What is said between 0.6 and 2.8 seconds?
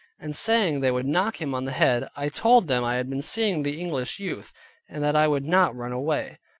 they would knock him on the head. I told